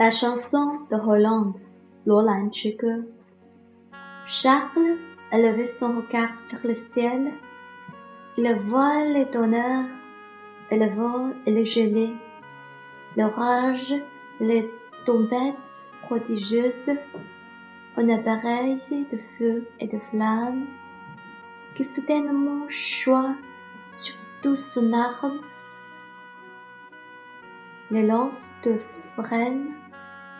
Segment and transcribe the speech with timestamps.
[0.00, 1.60] La chanson de Hollande,
[2.06, 3.04] Roland Chico.
[4.26, 4.96] Charles
[5.30, 7.34] a levé son regard vers le ciel.
[8.38, 9.90] Il voit les donneurs,
[10.70, 12.14] et le vol et le gelé,
[13.18, 13.94] l'orage,
[14.40, 14.70] les
[15.04, 16.96] tombettes prodigieuses,
[17.98, 18.76] un appareil
[19.12, 20.64] de feu et de flammes
[21.74, 23.34] qui soudainement choix
[23.90, 25.40] sur tout son arme
[27.90, 28.78] les lances de
[29.14, 29.74] frêne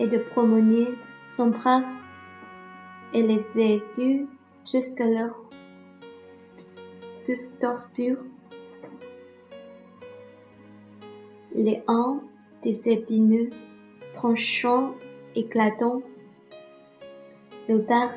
[0.01, 0.89] et de promener
[1.27, 2.05] s'embrassent
[3.13, 4.27] et les aigus
[4.67, 5.37] jusqu'à leur
[7.25, 8.19] plus torture.
[11.55, 12.21] Les ans
[12.63, 13.51] des épineux
[14.15, 14.95] tranchants
[15.35, 16.03] éclatants,
[17.69, 18.11] le bar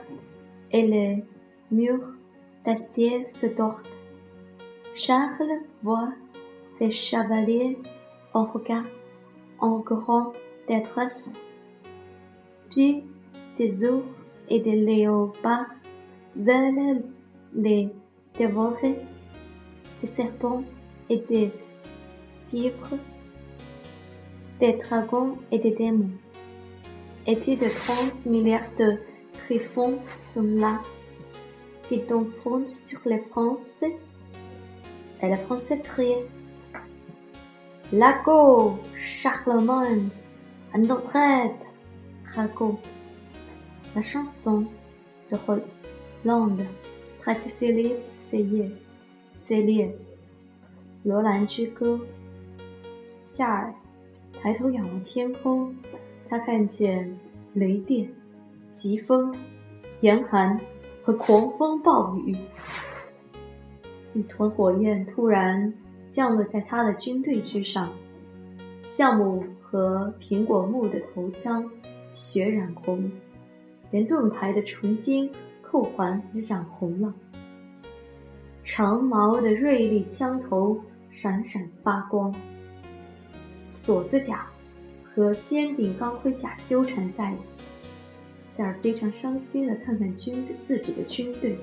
[0.72, 1.24] et les
[1.72, 2.14] murs
[2.66, 3.88] d'acier se tordent.
[4.96, 6.14] Charles voit
[6.78, 7.78] ses chevaliers
[8.34, 8.86] en regard
[9.60, 10.34] en grand
[10.68, 11.34] détresse,
[12.74, 13.04] puis
[13.58, 14.06] des ours
[14.50, 15.68] et des léopards.
[16.36, 17.04] Veulent
[17.56, 17.90] les
[18.38, 18.98] dévorer,
[20.02, 20.64] des serpents
[21.10, 21.52] et des
[22.52, 22.98] vipres,
[24.60, 26.10] des dragons et des démons,
[27.28, 28.98] et puis de trente milliards de
[29.46, 30.80] griffons sont là,
[31.88, 33.96] qui tombent sur les Français,
[35.22, 36.26] et les Français crient
[37.92, 40.10] Laco, Charlemagne,
[40.74, 41.52] à notre aide,
[42.36, 42.80] raconte
[43.96, 44.66] la chanson
[45.32, 46.66] de Hollande,
[47.22, 48.72] prêtre Philippe Sellier,
[49.48, 49.92] Sellier，
[51.04, 52.00] 罗兰之歌。
[53.26, 53.74] 夏尔
[54.42, 55.76] 抬头仰望天空，
[56.28, 57.18] 他看见
[57.54, 58.10] 雷电、
[58.70, 59.34] 疾风、
[60.02, 60.60] 严寒
[61.04, 62.36] 和狂风暴雨。
[64.14, 65.74] 一团火焰突然
[66.12, 67.92] 降落在他的军队之上，
[68.86, 71.68] 橡木和苹果木的头枪
[72.14, 73.12] 血染红，
[73.92, 77.14] 连盾牌的纯金扣环也染红了。
[78.64, 80.80] 长矛的锐利枪头
[81.10, 82.34] 闪闪发光，
[83.70, 84.48] 锁子甲
[85.04, 87.64] 和尖顶钢盔甲纠缠在一起。
[88.50, 91.58] 夏尔非常伤心的看看军自己的军队，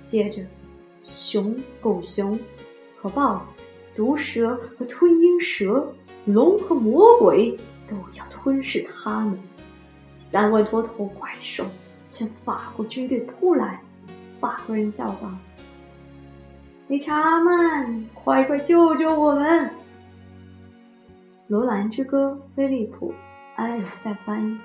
[0.00, 0.42] 接着，
[1.02, 2.38] 熊、狗熊
[2.96, 3.60] 和 BOSS。
[3.96, 5.92] 毒蛇和吞鹰蛇，
[6.24, 7.56] 龙和魔鬼
[7.90, 9.36] 都要吞噬他们。
[10.30, 11.64] 三位秃头怪兽
[12.10, 13.80] 向法国军队扑来，
[14.38, 15.30] 法国人叫道
[16.86, 19.48] ：“理查曼，快快救救我们！”
[21.46, 23.10] 《罗兰之歌》，菲利普·
[23.56, 24.58] 埃尔塞翻译。